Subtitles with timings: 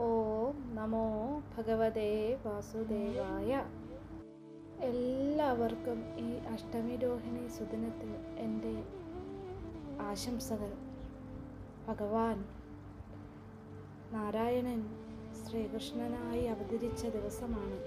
[0.00, 3.64] ഓം നമോ ഭഗവതേ വാസുദേവായ.
[4.80, 8.84] എല്ലാവർക്കും ഈ അഷ്ടമി രോഹിണി സുദിനത്തിൽ എന്റെ
[10.02, 10.72] ആശംസകൾ.
[11.88, 12.44] ഭഗവാൻ
[14.12, 14.80] നാരായണൻ
[15.42, 17.78] ശ്രീകൃഷ്ണനായി അവതരിച്ച ദിവസമാണ്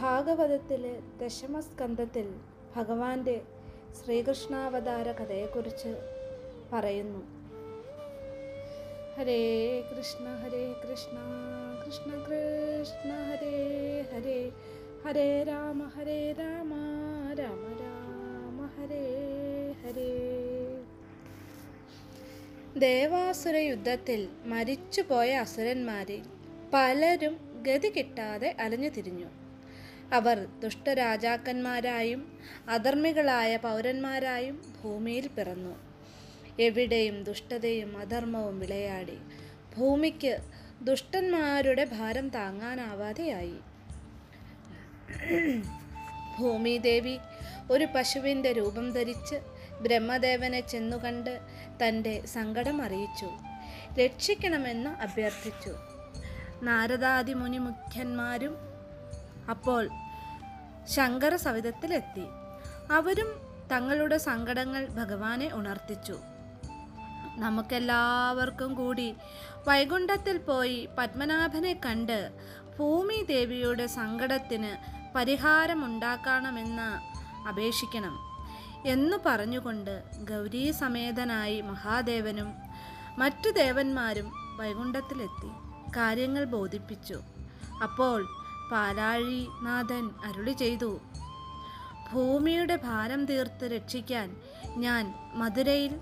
[0.00, 2.40] ഭാഗവതത്തിലെ ദശമസ്കന്ധത്തിൽ
[2.76, 3.42] ഭഗവാന്റെ
[3.92, 5.94] ശ്രീകൃഷ്ണാവതാര കഥയെക്കുറിച്ച്
[6.72, 7.41] പറയുന്നു.
[9.16, 9.40] ഹരേ
[9.90, 11.16] കൃഷ്ണ ഹരേ കൃഷ്ണ
[11.82, 13.56] കൃഷ്ണ കൃഷ്ണ ഹരേ
[14.12, 14.38] ഹരേ
[15.04, 16.72] ഹരേ രാമ ഹരേ രാമ
[17.40, 19.04] രാമ രാമ ഹരേ
[19.82, 20.08] ഹരേ
[22.78, 24.20] ദേവാസുര യുദ്ധത്തിൽ
[24.52, 26.22] മരിച്ചുപോയ അസുരന്മാരിൽ
[26.72, 29.28] പലരും ഗതി കിട്ടാതെ അലഞ്ഞു തിരിഞ്ഞു.
[30.12, 32.22] അവർ ദുഷ്ടരാജാക്കന്മാരായും
[32.68, 35.74] അധർമ്മികളായ പൗരന്മാരായും ഭൂമിയിൽ പിറന്നു.
[36.60, 39.18] എവിടെയും ദുഷ്ടതയും അധർമ്മവും വിളയാടി.
[39.76, 40.38] ഭൂമിക്ക്
[40.82, 43.60] ദുഷ്ടന്മാരുടെ ഭാരം താങ്ങാനാവാതെയായി.
[46.38, 47.18] ഭൂമിദേവി
[47.70, 49.34] ഒരു പശുവിന്റെ രൂപം ധരിച്ച്
[49.82, 51.40] ബ്രഹ്മദേവനെ ചെന്നുകണ്ട്
[51.84, 53.30] തന്റെ സങ്കടം അറിയിച്ചു.
[54.00, 55.74] രക്ഷിക്കണമെന്ന് അഭ്യർത്ഥിച്ചു.
[56.62, 58.56] നാരദാദി മുനി മുഖ്യന്മാരും
[59.50, 59.88] അപ്പോൾ
[60.88, 62.26] ശങ്കര സവിധത്തിലെത്തി
[62.90, 66.18] അവരും തങ്ങളുടെ സങ്കടങ്ങൾ ഭഗവാനെ ഉണർത്തിച്ചു.
[67.42, 69.08] നമുക്കെല്ലാവർക്കും കൂടി
[69.68, 72.18] വൈകുണ്ഠത്തിൽ പോയി പത്മനാഭനെ കണ്ട്
[72.76, 74.72] ഭൂമി ദേവിയുടെ സങ്കടത്തിന്
[75.16, 76.90] പരിഹാരമുണ്ടാക്കണമെന്ന്
[77.48, 78.14] അപേക്ഷിക്കണം
[78.86, 79.94] എന്നു പറഞ്ഞുകൊണ്ട്
[80.30, 82.48] ഗൗരീ സമേതനായി മഹാദേവനും
[83.18, 84.28] മറ്റു ദേവന്മാരും
[84.60, 85.50] വൈകുണ്ഠത്തിലെത്തി
[85.96, 87.18] കാര്യങ്ങൾ ബോധിപ്പിച്ചു.
[87.82, 88.18] അപ്പോൾ
[88.72, 90.90] പാലാഴിനാഥൻ അരുളി ചെയ്തു
[92.08, 94.28] ഭൂമിയുടെ ഭാരം തീർത്ത് രക്ഷിക്കാൻ
[94.84, 95.04] ഞാൻ
[95.34, 95.92] മധുരയിൽ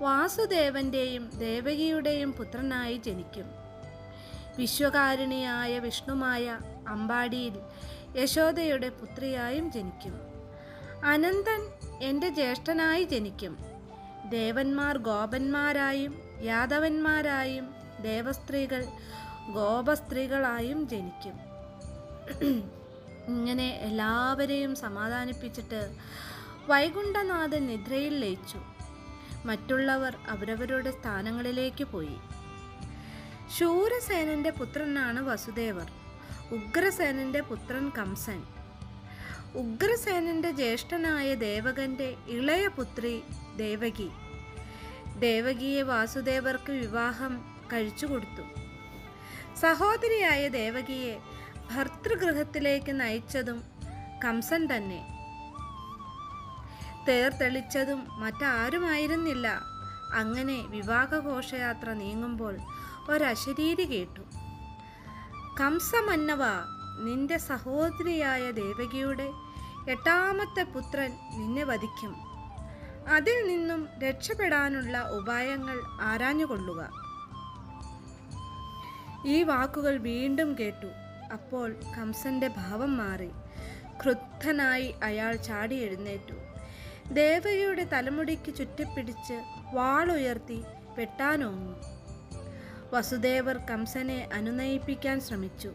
[0.00, 3.48] വാസുദേവന്റെയും ദേവകിയുടെയും പുത്രനായി ജനിക്കും.
[4.56, 7.56] വിശ്വകാരുണിയായ വിഷ്ണുമായ അമ്പാടിയിൽ
[8.16, 10.14] യശോദയുടെ പുത്രിയായും ജനിക്കും.
[11.04, 11.60] അനന്തൻ
[12.00, 13.58] എന്റെ ജ്യേഷ്ഠനായി ജനിക്കും.
[14.30, 18.84] ദേവന്മാർ ഗോപന്മാരായും യാദവന്മാരായും ദേവസ്ത്രീകൾ
[19.52, 21.36] ഗോപസ്ത്രീകളായും ജനിക്കും.
[23.28, 25.80] ഇങ്ങനെ എല്ലാവരെയും സമാധാനിപ്പിച്ചിട്ട്
[26.66, 28.60] വൈകുണ്ഠനാഥൻ നിദ്രയിൽ ലയിച്ചു.
[29.44, 32.16] മറ്റുള്ളവർ അവരവരുടെ സ്ഥാനങ്ങളിലേക്ക് പോയി.
[33.58, 35.90] ശൂരസേനന്റെ പുത്രനാണ് വസുദേവർ.
[36.52, 38.42] ഉഗ്രസേനന്റെ പുത്രൻ കംസൻ.
[39.54, 43.22] ഉഗ്രസേനന്റെ ജ്യേഷ്ഠനായ ദേവകന്റെ ഇളയ പുത്രി
[43.56, 44.10] ദേവകി.
[45.18, 48.42] ദേവകിയെ വാസുദേവർക്ക് വിവാഹം കഴിച്ചു കൊടുത്തു.
[49.56, 51.18] സഹോദരിയായ ദേവകിയെ
[51.74, 53.64] ഭർതൃഗൃഹത്തിലേക്ക് നയിച്ചതും
[54.24, 55.19] കംസൻ തന്നെ.
[57.08, 59.62] തേർ തെളിച്ചതും മറ്റാരുമായിരുന്നില്ല.
[60.12, 62.56] അങ്ങനെ വിവാഹഘോഷയാത്ര നീങ്ങുമ്പോൾ
[63.10, 64.20] ഒരശരീരി കേട്ടു.
[65.60, 66.38] കംസമന്നവ
[67.04, 69.30] നിന്റെ സഹോദരിയായ ദേവകിയുടെ
[69.88, 72.16] എട്ടാമത്തെ പുത്രൻ നിന്നെ വധിക്കും.
[73.08, 76.90] അതിൽ നിന്നും രക്ഷപ്പെടാനുള്ള ഉപായങ്ങൾ ആരാഞ്ഞുകൊള്ളുക?
[79.26, 80.86] ഈ വാക്കുകൾ വീണ്ടും കേട്ടു.
[81.32, 83.30] അപ്പോൾ കംസന്റെ ഭാവം മാറി.
[84.04, 86.49] ക്രുദ്ധനായി അയാൾ ചാടി എഴുന്നേറ്റു.
[87.10, 90.62] ദേവകിയുടെ തലമുടിക്ക് ചുറ്റിപ്പിടിച്ച് വാളുയർത്തി
[90.98, 91.74] വെട്ടാനോങ്ങി.
[92.92, 95.72] വസുദേവർ കംസനെ അനുനയിപ്പിക്കാൻ ശ്രമിച്ചു.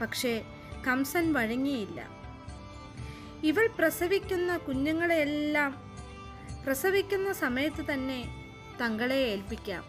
[0.00, 0.44] പക്ഷേ
[0.86, 2.08] കംസൻ വഴങ്ങിയില്ല.
[3.44, 5.92] ഇവൾ പ്രസവിക്കുന്ന കുഞ്ഞുങ്ങളെയെല്ലാം
[6.66, 8.24] പ്രസവിക്കുന്ന സമയത്ത് തന്നെ
[8.80, 9.84] തങ്ങളെ ഏൽപ്പിക്കാം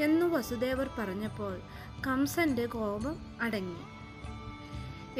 [0.00, 1.60] എന്നു വസുദേവർ പറഞ്ഞപ്പോൾ
[2.06, 3.82] കംസന്റെ കോപം അടങ്ങി.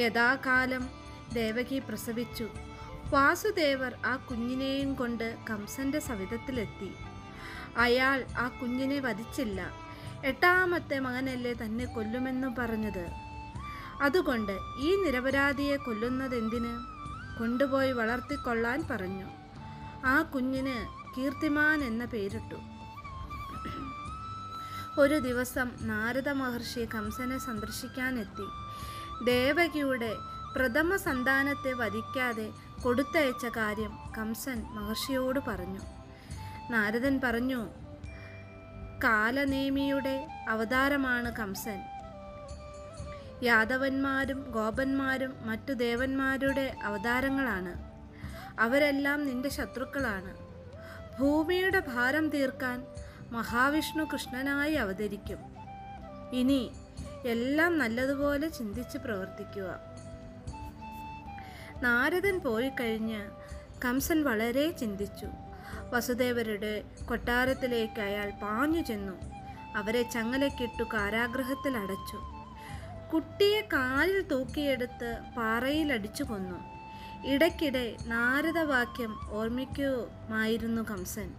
[0.01, 0.89] യഥാകാലം
[1.33, 2.49] ദേവകി പ്രസവിച്ചു.
[3.11, 6.95] വാസുദേവർ ആ കുഞ്ഞിനെയും കൊണ്ട് കംസന്റെ സവിധത്തിലെത്തി.
[7.77, 9.71] അയാൾ ആ കുഞ്ഞിനെ വധിച്ചില്ല.
[10.25, 13.07] എട്ടാമത്തെ മകനല്ലേ തന്നെ കൊല്ലുമെന്നു പറഞ്ഞത്.
[14.03, 16.75] അതുകൊണ്ട് ഈ നിരപരാധിയെ കൊല്ലുന്നതെന്തിന്?
[17.39, 19.27] കൊണ്ടുപോയി വളർത്തിക്കൊള്ളാൻ പറഞ്ഞു.
[20.07, 20.77] ആ കുഞ്ഞിന്
[21.17, 22.57] കീർത്തിമാൻ എന്ന പേരിട്ടു.
[25.01, 28.47] ഒരു ദിവസം നാരദ മഹർഷി കംസനെ സന്ദർശിക്കാനെത്തി.
[29.25, 30.17] ദേവകിയുടെ
[30.57, 35.81] പ്രഥമ സന്താനത്തെ വധിക്കാതെ കൊടുത്തയച്ച കാര്യം കംസൻ മഹർഷിയോട് പറഞ്ഞു.
[36.71, 37.67] നാരദൻ പറഞ്ഞു
[39.05, 41.83] കാലനേമിയുടെ അവതാരമാണ് കംസൻ.
[43.43, 47.89] യാദവന്മാരും ഗോപന്മാരും മറ്റു ദേവന്മാരുടെ അവതാരങ്ങളാണ്.
[48.61, 50.35] അവരെല്ലാം നിന്റെ ശത്രുക്കളാണ്.
[51.21, 52.87] ഭൂമിയുടെ ഭാരം തീർക്കാൻ
[53.31, 55.39] മഹാവിഷ്ണു കൃഷ്ണനായി അവതരിക്കും.
[56.33, 56.73] ഇനി
[57.25, 59.98] എല്ലാം നല്ലതുപോലെ ചിന്തിച്ച് പ്രവർത്തിക്കുക.
[61.83, 63.23] നാരദൻ പോയി കഴിഞ്ഞ്
[63.85, 65.27] കംസൻ വളരെ ചിന്തിച്ചു.
[65.91, 69.13] വസുദേവരുടെ കൊട്ടാരത്തിലേക്ക് അയാൾ പാഞ്ഞു ചെന്നു.
[69.77, 72.19] അവരെ ചങ്ങലക്കിട്ടു കാരാഗ്രഹത്തിൽ അടച്ചു.
[73.13, 76.57] കുട്ടിയെ കാലിൽ തൂക്കിയെടുത്ത് പാറയിലടിച്ചു കൊന്നു.
[77.27, 81.35] ഇടയ്ക്കിടെ നാരദവാക്യം ഓർമ്മിക്കുമായിരുന്നു കംസൻ.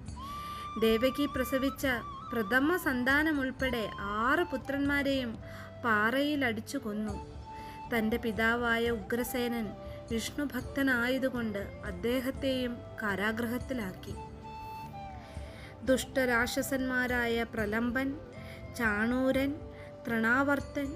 [0.82, 1.88] ദേവകി പ്രസവിച്ച
[2.34, 5.38] പ്രഥമ സന്താനമുൾപ്പെടെ ആറ് പുത്രന്മാരെയും
[5.86, 7.40] പാറയിലടിച്ചു കൊന്നു.
[7.96, 9.68] തന്റെ പിതാവായ ഉഗ്രസേനൻ
[10.12, 14.16] വിഷ്ണു ഭക്തനായതുകൊണ്ട് അദ്ദേഹത്തെയും കാരാഗ്രഹത്തിലാക്കി.
[15.86, 18.18] ദുഷ്ടരാക്ഷസന്മാരായ പ്രലംബൻ
[18.78, 19.56] ചാണൂരൻ
[20.08, 20.88] തൃണാവർത്തൻ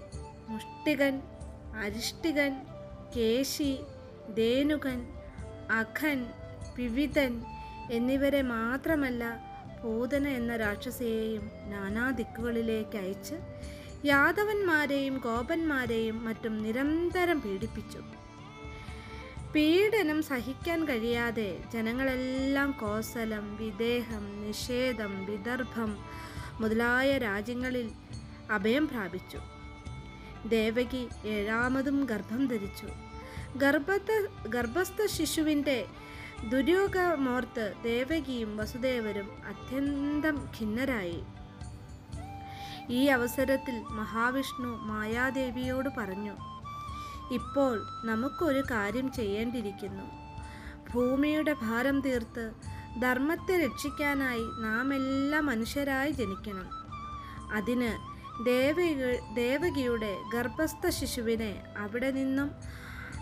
[0.47, 1.21] മുഷ്ടികൻ
[1.75, 2.53] അരിഷ്ടികൻ
[3.15, 3.79] കേശി
[4.37, 4.99] ധേനുകൻ
[5.71, 6.25] അഖൻ
[6.77, 7.41] പിവിതൻ
[7.91, 9.23] എന്നിവരെ മാത്രമല്ല
[9.83, 13.35] പൂതന എന്ന രാക്ഷസിയെയും നാനാ ദിക്കുകളിലേക്ക് അയച്ച്
[14.07, 18.01] യാദവന്മാരെയും ഗോപന്മാരെയും മറ്റും നിരന്തരം പീഡിപ്പിച്ചു.
[19.55, 25.97] പീഡനം സഹിക്കാൻ കഴിയാതെ ജനങ്ങളെല്ലാം കോസലം വിദേഹം നിഷേധം വിദർഭം
[26.59, 27.91] മുതലായ രാജ്യങ്ങളിൽ
[28.51, 29.39] അഭയം പ്രാപിച്ചു.
[30.45, 32.87] ദേവകി ഏഴാമതും ഗർഭം ധരിച്ചു.
[33.57, 34.11] ഗർഭത്ത
[34.47, 35.85] ഗർഭസ്ഥ ശിശുവിന്റെ
[36.49, 41.23] ദുര്യോഗമോർത്ത് ദേവകിയും വസുദേവരും അത്യന്തം ഖിന്നരായി.
[42.89, 46.52] ഈ അവസരത്തിൽ മഹാവിഷ്ണു മായാദേവിയോട് പറഞ്ഞു
[47.33, 50.05] ഇപ്പോൾ നമുക്കൊരു കാര്യം ചെയ്യേണ്ടിയിരിക്കുന്നു.
[50.91, 52.45] ഭൂമിയുടെ ഭാരം തീർത്ത്
[53.01, 56.67] ധർമ്മത്തെ രക്ഷിക്കാനായി നാം എല്ലാ മനുഷ്യരായി ജനിക്കണം.
[57.51, 57.91] അതിന്
[58.45, 59.01] ദേവിക
[59.33, 62.49] ദേവകിയുടെ ഗർഭസ്ഥ ശിശുവിനെ അവിടെ നിന്നും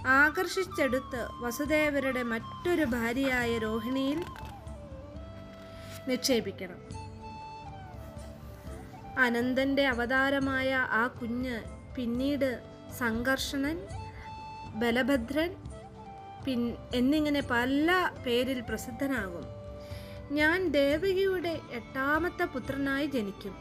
[0.07, 4.19] ആകർഷിച്ചെടുത്ത് വസുദേവരുടെ മറ്റൊരു ഭാര്യയായ രോഹിണിയിൽ
[6.07, 6.79] നിക്ഷേപിക്കണം.
[9.19, 11.57] അനന്തന്റെ അവതാരമായ ആ കുഞ്ഞ്
[11.95, 12.49] പിന്നീട്
[12.97, 13.77] സംഘർഷണൻ
[14.75, 15.55] ബലഭദ്രൻ
[16.45, 19.45] പിൻ എന്നിങ്ങനെ പല പേരിൽ പ്രസിദ്ധനാകും.
[20.31, 23.55] ഞാൻ ദേവകിയുടെ എട്ടാമത്തെ പുത്രനായി ജനിക്കും.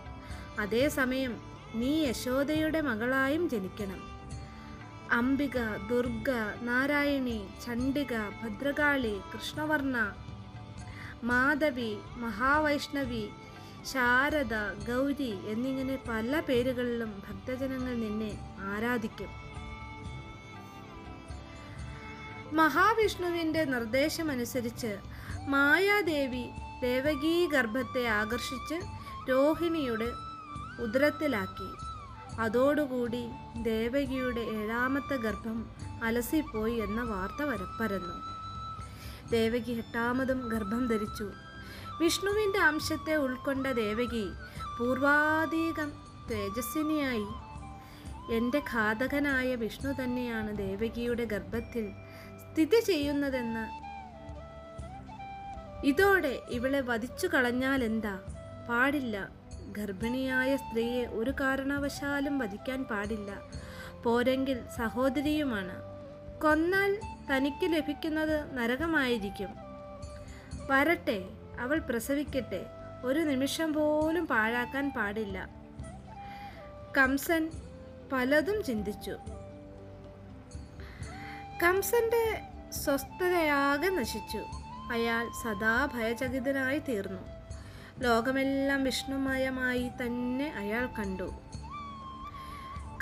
[0.60, 1.40] അതേസമയം
[1.74, 4.10] നീ യശോദയുടെ മകളായും ജനിക്കണം.
[5.12, 5.58] അംബിക
[5.90, 6.30] ദുർഗ
[6.62, 10.14] നാരായണി ചണ്ഡിക ഭദ്രകാളി കൃഷ്ണവർണ
[11.24, 13.28] മാധവി മഹാവൈഷ്ണവി
[13.84, 14.54] ശാരദ
[14.88, 19.39] ഗൗരി എന്നിങ്ങനെ പല പേരുകളിലും ഭക്തജനങ്ങൾ നിന്നെ ആരാധിക്കും.
[22.52, 24.98] മഹാവിഷ്ണുവിന്റെ നിർദ്ദേശമനുസരിച്ച്
[25.48, 26.44] മായാദേവി
[26.80, 28.74] ദേവകീ ഗർഭത്തെ ആകർഷിച്ച്
[29.30, 30.08] രോഹിണിയുടെ
[30.78, 31.70] ഉദരത്തിലാക്കി.
[32.38, 33.22] അതോടുകൂടി
[33.62, 35.58] ദേവകിയുടെ ഏഴാമത്തെ ഗർഭം
[36.02, 37.62] അലസിപ്പോയി എന്ന വാർത്ത വര
[39.30, 41.30] ദേവകി എട്ടാമതും ഗർഭം ധരിച്ചു.
[42.00, 44.26] വിഷ്ണുവിന്റെ അംശത്തെ ഉൾക്കൊണ്ട ദേവകി
[44.78, 45.90] പൂർവാധികം
[46.30, 47.28] തേജസ്വിനിയായി
[48.36, 51.86] എന്റെ ഘാതകനായ വിഷ്ണു തന്നെയാണ് ദേവകിയുടെ ഗർഭത്തിൽ
[52.40, 53.80] സ്ഥിതി ചെയ്യുന്നതെന്ന്.
[55.86, 58.18] ഇതോടെ ഇവളെ വധിച്ചു കളഞ്ഞാൽ എന്താ?
[58.68, 59.28] പാടില്ല.
[59.72, 63.40] ഗർഭിണിയായ സ്ത്രീയെ ഒരു കാരണവശാലും വധിക്കാൻ പാടില്ല.
[64.02, 65.82] പോരെങ്കിൽ സഹോദരിയുമാണ്.
[66.42, 67.00] കൊന്നാൽ
[67.32, 69.48] തനിക്ക് ലഭിക്കുന്നത് നരകമായിരിക്കും.
[70.70, 71.24] വരട്ടെ
[71.60, 72.66] അവൾ പ്രസവിക്കട്ടെ.
[73.04, 75.48] ഒരു നിമിഷം പോലും പാഴാക്കാൻ പാടില്ല.
[76.98, 77.50] കംസൻ
[78.12, 79.16] പലതും ചിന്തിച്ചു.
[81.62, 82.42] കംസന്റെ
[82.72, 84.44] സ്വസ്ഥതയാകെ നശിച്ചു.
[84.92, 87.22] അയാൾ സദാ ഭയചകിതനായി തീർന്നു.
[87.98, 91.32] ലോകമെല്ലാം വിഷ്ണുമയമായി തന്നെ അയാൾ കണ്ടു.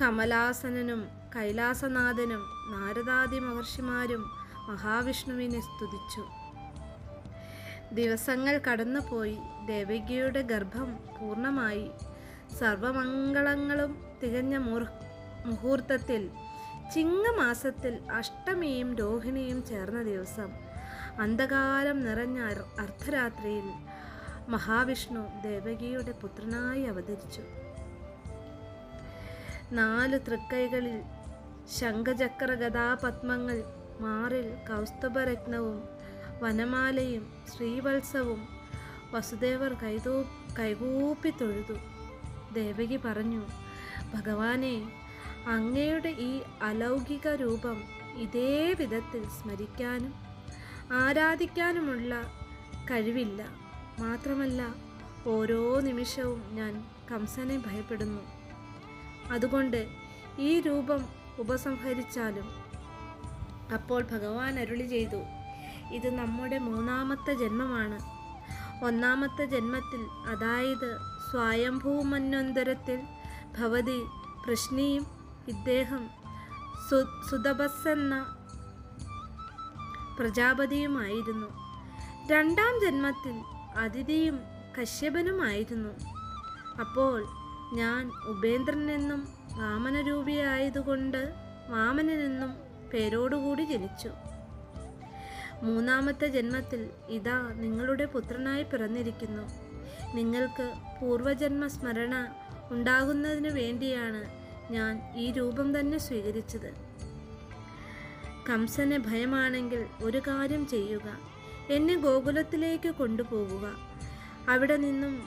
[0.02, 4.22] കമലാസനനും കൈലാസനാഥനും നാരദാദി മഹർഷിമാരും
[4.68, 6.24] മഹാവിഷ്ണുവിനെ സ്തുതിച്ചു.
[7.94, 9.38] ദിവസങ്ങൾ കടന്നുപോയി.
[9.66, 11.90] ദേവികയുടെ ഗർഭം പൂർണമായി.
[12.60, 14.56] സർവമംഗളങ്ങളും തികഞ്ഞ
[15.46, 16.30] മുഹൂർത്തത്തിൽ
[16.94, 20.50] ചിങ്ങമാസത്തിൽ അഷ്ടമിയും രോഹിണിയും ചേർന്ന ദിവസം
[21.20, 23.66] അന്ധകാരം നിറഞ്ഞ അർ- അർദ്ധരാത്രിയിൽ
[24.48, 27.42] മഹാവിഷ്ണു ദേവകിയുടെ പുത്രനായി അവതരിച്ചു.
[29.72, 31.02] നാല് തൃക്കൈകളിൽ
[31.78, 33.64] ശംഖചക്ര ഗതാപത്മങ്ങൾ
[34.00, 35.88] മാറിൽ കൗസ്തുഭരത്നവും
[36.40, 38.48] വനമാലയും ശ്രീവത്സവും
[39.12, 40.24] വസുദേവർ കൈതൂ
[40.58, 41.76] കൈകൂപ്പി തൊഴുതു.
[42.52, 43.42] ദേവകി പറഞ്ഞു
[44.14, 44.74] ഭഗവാനെ
[45.46, 47.82] അങ്ങയുടെ ഈ അലൗകിക രൂപം
[48.16, 50.14] ഇതേ വിധത്തിൽ സ്മരിക്കാനും
[50.92, 52.22] ആരാധിക്കാനുമുള്ള
[52.90, 53.42] കഴിവില്ല.
[53.98, 54.74] മാത്രമല്ല
[55.26, 58.22] ഓരോ നിമിഷവും ഞാൻ കംസനെ ഭയപ്പെടുന്നു.
[59.32, 59.88] അതുകൊണ്ട്
[60.38, 61.04] ഈ രൂപം
[61.38, 62.50] ഉപസംഹരിച്ചാലും
[63.74, 65.22] അപ്പോൾ ഭഗവാൻ അരുളി ചെയ്തു
[65.92, 68.18] ഇത് നമ്മുടെ മൂന്നാമത്തെ ജന്മമാണ്.
[68.84, 70.98] ഒന്നാമത്തെ ജന്മത്തിൽ അതായത്
[71.30, 73.00] സ്വയംഭൂമന്വന്തരത്തിൽ
[73.58, 74.02] ഭവതി
[74.46, 75.17] പ്രശ്നിയും
[75.48, 76.10] ഇദ്ദേഹം
[76.90, 78.36] സു സുതപസ്സെന്ന
[80.18, 81.46] പ്രജാപതിയുമായിരുന്നു.
[82.30, 83.42] രണ്ടാം ജന്മത്തിൽ
[83.76, 84.40] അതിഥിയും
[84.80, 85.88] കശ്യപനുമായിരുന്നു.
[86.80, 87.26] അപ്പോൾ
[87.74, 91.34] ഞാൻ ഉപേന്ദ്രനെന്നും വാമനരൂപിയായതുകൊണ്ട്
[91.68, 92.54] വാമനെന്നും
[92.92, 94.10] പേരോടുകൂടി ജനിച്ചു.
[95.62, 99.42] മൂന്നാമത്തെ ജന്മത്തിൽ ഇതാ നിങ്ങളുടെ പുത്രനായി പിറന്നിരിക്കുന്നു.
[100.14, 102.34] നിങ്ങൾക്ക് പൂർവജന്മ സ്മരണ
[102.70, 104.37] ഉണ്ടാകുന്നതിന് വേണ്ടിയാണ്
[104.70, 106.74] ഞാൻ ഈ രൂപം തന്നെ സ്വീകരിച്ചത്.
[108.48, 111.18] കംസന് ഭയമാണെങ്കിൽ ഒരു കാര്യം ചെയ്യുക
[111.70, 113.72] എന്നെ ഗോകുലത്തിലേക്ക് കൊണ്ടുപോകുക
[114.48, 115.22] അവിടെ നിന്നും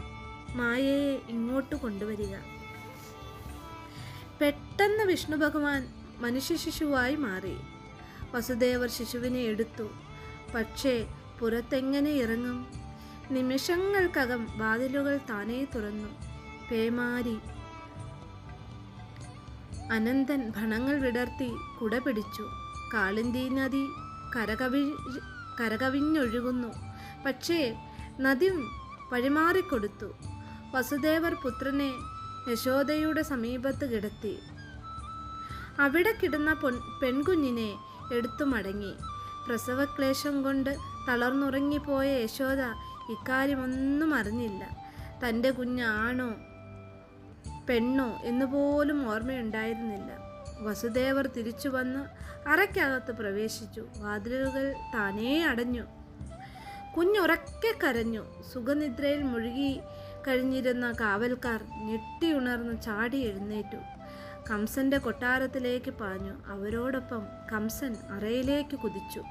[0.53, 2.35] മായയെ ഇങ്ങോട്ട് കൊണ്ടുവരിക.
[4.41, 7.57] പെട്ടെന്ന് വിഷ്ണു ഭഗവാൻ മനുഷ്യ ശിശുവായി മാറി.
[8.33, 9.89] വസുദേവർ ശിശുവിനെ എടുത്തു.
[10.55, 11.07] പക്ഷേ
[11.39, 12.67] പുറത്തെങ്ങനെ ഇറങ്ങും?
[13.31, 16.07] നിമിഷങ്ങൾക്കകം വാതിലുകൾ താനേ തുറന്നു.
[16.71, 17.37] പേമാരി
[19.91, 22.43] അനന്തൻ ഭണങ്ങൾ വിടർത്തി കുട പിടിച്ചു
[22.93, 23.85] കാളിന്തി നദി
[24.35, 24.83] കരകവി
[25.59, 26.67] കരകവിഞ്ഞൊഴുകുന്നു.
[27.25, 27.75] പക്ഷേ
[28.19, 28.49] നദി
[29.13, 30.13] വഴിമാറിക്കൊടുത്തു.
[30.75, 31.93] വസുദേവർ പുത്രനെ
[32.51, 34.39] യശോദയുടെ സമീപത്ത് കിടത്തി.
[35.79, 37.77] അവിടെ കിടന്ന പൊൻ പെൺകുഞ്ഞിനെ
[38.13, 38.93] എടുത്തു മടങ്ങി.
[39.47, 42.61] പ്രസവക്ലേശം കൊണ്ട് തളർന്നുറങ്ങിപ്പോയ യശോദ
[43.11, 44.63] ഇക്കാര്യമൊന്നും അറിഞ്ഞില്ല.
[45.23, 46.29] തന്റെ കുഞ്ഞ് ആണോ
[47.69, 50.11] പെണ്ണോ എന്നുപോലും ഓർമ്മയുണ്ടായിരുന്നില്ല.
[50.59, 51.99] വസുദേവർ തിരിച്ചു വന്ന്
[52.49, 53.87] അറയ്ക്കകത്ത് പ്രവേശിച്ചു.
[53.97, 55.83] വാതിലുകൾ താനേ അടഞ്ഞു.
[56.97, 58.43] കുഞ്ഞുറക്കെ കരഞ്ഞു.
[58.53, 59.79] സുഖനിദ്രയിൽ മുഴുകി
[60.27, 63.77] കഴിഞ്ഞിരുന്ന കാവൽക്കാർ ഞെട്ടിയുണർന്ന് ചാടി എഴുന്നേറ്റു.
[64.51, 66.33] കംസന്റെ കൊട്ടാരത്തിലേക്ക് പാഞ്ഞു.
[66.47, 69.23] അവരോടൊപ്പം കംസൻ അറയിലേക്ക് കുതിച്ചു.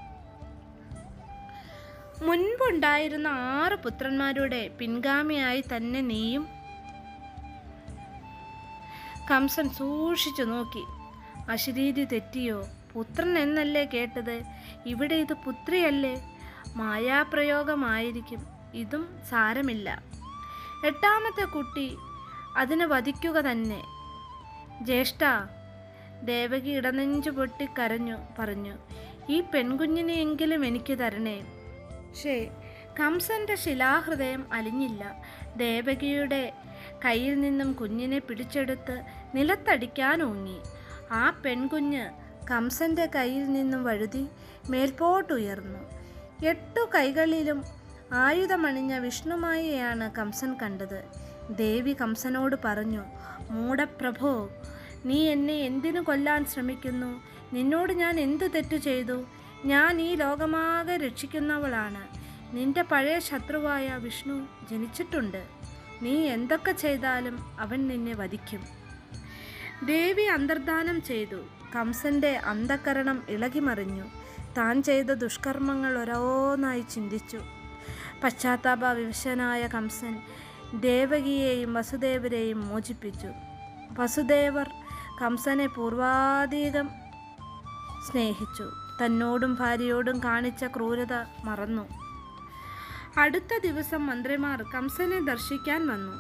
[2.25, 6.60] മുൻപുണ്ടായിരുന്ന ആറ് പുത്രന്മാരുടെ പിൻഗാമിയായി തന്നെ നീയും
[9.31, 10.85] കംസൻ സൂക്ഷിച്ചു നോക്കി.
[11.51, 12.67] അശരീരി തെറ്റിയോ?
[12.95, 14.43] പുത്രൻ എന്നല്ലേ കേട്ടത്?
[14.87, 16.39] ഇവിടെ ഇത് പുത്രിയല്ലേ?
[16.77, 18.47] മായാപ്രയോഗമായിരിക്കും.
[18.75, 20.03] ഇതും സാരമില്ല.
[20.87, 21.97] എട്ടാമത്തെ കുട്ടി
[22.57, 23.85] അതിനെ വധിക്കുക തന്നെ.
[24.83, 25.25] ജ്യേഷ്ഠ
[26.25, 28.75] ദേവകി ഇടനെഞ്ചു പൊട്ടി കരഞ്ഞു പറഞ്ഞു
[29.31, 31.41] ഈ പെൺകുഞ്ഞിനെയെങ്കിലും എനിക്ക് തരണേ.
[31.41, 32.51] പക്ഷേ
[33.01, 35.23] കംസന്റെ ശിലാഹൃദയം അലിഞ്ഞില്ല.
[35.57, 36.53] ദേവകിയുടെ
[37.05, 39.03] കയ്യിൽ നിന്നും കുഞ്ഞിനെ പിടിച്ചെടുത്ത്
[39.35, 40.59] നിലത്തടിക്കാൻ ഊങ്ങി
[41.13, 42.11] ആ പെൺകുഞ്ഞ്
[42.51, 44.29] കംസന്റെ കയ്യിൽ നിന്നും വഴുതി
[44.71, 45.79] മേൽപോട്ടുയർന്നു.
[46.47, 47.65] എട്ടു കൈകളിലും
[48.13, 51.05] ആയുധമണിഞ്ഞ വിഷ്ണുമായയാണ് കംസൻ കണ്ടത്.
[51.51, 53.05] ദേവി കംസനോട് പറഞ്ഞു
[53.51, 54.51] മൂടപ്രഭോ
[55.05, 57.23] നീ എന്നെ എന്തിനു കൊല്ലാൻ ശ്രമിക്കുന്നു?
[57.53, 59.25] നിന്നോട് ഞാൻ എന്തു തെറ്റു ചെയ്തു?
[59.65, 62.03] ഞാൻ ഈ ലോകമാകെ രക്ഷിക്കുന്നവളാണ്.
[62.57, 65.43] നിന്റെ പഴയ ശത്രുവായ വിഷ്ണു ജനിച്ചിട്ടുണ്ട്.
[66.03, 68.61] നീ എന്തൊക്കെ ചെയ്താലും അവൻ നിന്നെ വധിക്കും.
[69.87, 71.37] ദേവി അന്തർദാനം ചെയ്തു.
[71.77, 74.05] കംസന്റെ അന്ധകരണം ഇളകിമറിഞ്ഞു.
[74.59, 77.41] താൻ ചെയ്ത ദുഷ്കർമ്മങ്ങൾ ഓരോന്നായി ചിന്തിച്ചു.
[78.25, 80.23] പശ്ചാത്താപ വിവശനായ കംസൻ
[80.75, 83.29] ദേവകിയെയും വസുദേവരെയും മോചിപ്പിച്ചു.
[83.99, 84.71] വസുദേവർ
[85.23, 86.91] കംസനെ പൂർവാധികം
[88.11, 88.71] സ്നേഹിച്ചു.
[89.05, 91.13] തന്നോടും ഭാര്യയോടും കാണിച്ച ക്രൂരത
[91.45, 92.00] മറന്നു.
[93.19, 96.13] അടുത്ത ദിവസം മന്ത്രിമാർ കംസനെ ദർശിക്കാൻ വന്നു.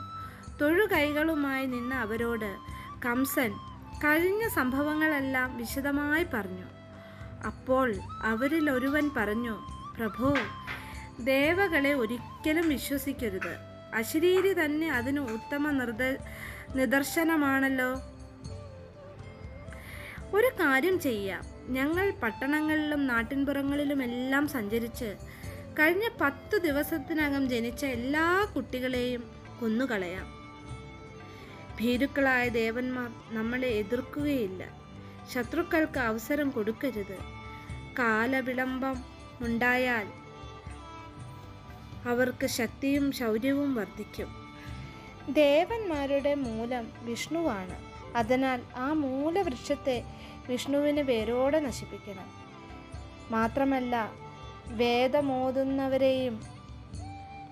[0.61, 2.57] തൊഴുകൈകളുമായി നിന്ന അവരോട്
[3.07, 3.53] കംസൻ
[4.05, 6.65] കഴിഞ്ഞ സംഭവങ്ങളെല്ലാം വിശദമായി പറഞ്ഞു.
[7.47, 9.59] അപ്പോൾ അവരിൽ ഒരുവൻ പറഞ്ഞു
[9.99, 10.37] പ്രഭു
[11.21, 13.57] ദേവകളെ ഒരിക്കലും വിശ്വസിക്കരുത്.
[13.95, 16.03] അശരീരി തന്നെ അതിന് ഉത്തമ നിർദ
[16.77, 17.95] നിദർശനമാണല്ലോ.
[20.37, 21.43] ഒരു കാര്യം ചെയ്യാം.
[21.69, 25.17] ഞങ്ങൾ പട്ടണങ്ങളിലും നാട്ടിൻപുറങ്ങളിലുമെല്ലാം സഞ്ചരിച്ച്
[25.81, 30.27] കഴിഞ്ഞ പത്ത് ദിവസത്തിനകം ജനിച്ച എല്ലാ കുട്ടികളെയും കൊന്നുകളയാം.
[31.81, 34.79] ഭീരുക്കളായ ദേവന്മാർ നമ്മളെ എതിർക്കുകയില്ല.
[35.33, 37.19] ശത്രുക്കൾക്ക് അവസരം കൊടുക്കരുത്.
[37.99, 39.05] കാലവിളംബം
[39.41, 40.07] ഉണ്ടായാൽ
[42.09, 44.59] അവർക്ക് ശക്തിയും ശൗര്യവും വർദ്ധിക്കും.
[45.33, 47.79] ദേവന്മാരുടെ മൂലം വിഷ്ണുവാണ്.
[48.17, 50.05] അതിനാൽ ആ മൂലവൃക്ഷത്തെ
[50.49, 52.31] വിഷ്ണുവിന് വേരോടെ നശിപ്പിക്കണം.
[53.31, 54.30] മാത്രമല്ല
[54.71, 56.41] വേദമോതുന്നവരെയും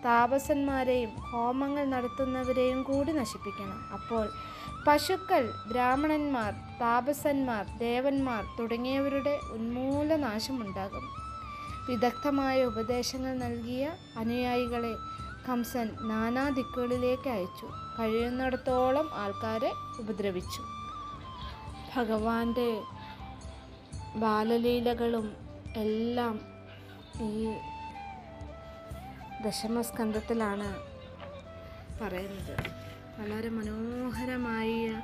[0.05, 3.93] താപസന്മാരെയും ഹോമങ്ങൾ നടത്തുന്നവരെയും കൂടി നശിപ്പിക്കണം.
[3.93, 4.29] അപ്പോൾ
[4.87, 11.09] പശുക്കൾ ബ്രാഹ്മണന്മാർ താപസന്മാർ ദേവന്മാർ തുടങ്ങിയവരുടെ ഉന്മൂലനാശമുണ്ടാകും.
[11.89, 14.95] വിദഗ്ധമായ ഉപദേശങ്ങൾ നൽകിയ അനുയായികളെ
[15.49, 17.67] കംസൻ നാനാ ദിക്കുകളിലേക്ക് അയച്ചു.
[18.01, 20.63] കഴിയുന്നിടത്തോളം ആൾക്കാരെ ഉപദ്രവിച്ചു.
[21.97, 22.81] ഭഗവാന്റെ
[24.17, 25.37] ബാലലീലകളും
[25.77, 26.58] എല്ലാം
[27.23, 27.57] ഈ
[29.45, 30.77] ദശമസ്കന്ധത്തിലാണ്
[32.01, 32.57] പറയുന്നത്.
[33.21, 35.03] വളരെ മനോഹരമായ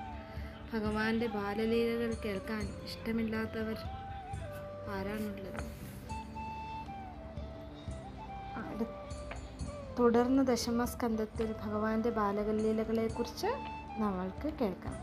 [0.75, 3.77] ഭഗവാന്റെ ബാലലീലകൾ കേൾക്കാൻ ഇഷ്ടമില്ലാത്തവർ
[4.91, 5.75] ആരാണുള്ളത്?
[9.99, 13.47] തുടർന്ന് ദശമസ്കന്ധത്തിൽ ഭഗവാന്റെ ബാലലീലകളെക്കുറിച്ച്
[13.99, 14.95] നമ്മൾക്ക് കേൾക്കാം.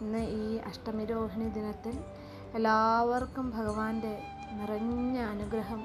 [0.00, 2.04] ഇന്ന് ഈ അഷ്ടമിരോഹിണി ദിനത്തിൽ
[2.54, 5.84] എല്ലാവർക്കും ഭഗവാന്റെ നിറഞ്ഞ അനുഗ്രഹം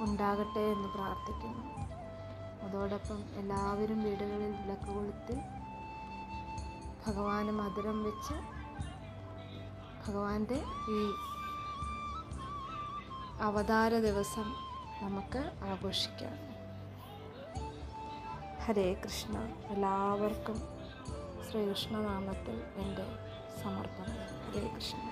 [0.00, 1.80] ഉണ്ടാകട്ടെ എന്ന് പ്രാർത്ഥിക്കുന്നു.
[2.62, 5.40] അതോടൊപ്പം എല്ലാവരും വീടുകളിൽ വിളക്ക് കൊളുത്തി
[7.06, 8.34] ഭഗവാന് മധുരം വെച്ച്
[10.08, 11.10] ഭഗവാന്റെ ഈ
[13.40, 14.54] അവതാര ദിവസം
[15.02, 16.50] നമുക്ക് ആഘോഷിക്കാം.
[18.64, 19.38] ഹരേ കൃഷ്ണ.
[19.68, 20.56] എല്ലാവർക്കും
[21.50, 23.04] ശ്രീകൃഷ്ണനാമത്തിൽ എന്റെ
[23.62, 24.52] സമർപ്പണം.
[24.52, 25.09] ഹരേ കൃഷ്ണ.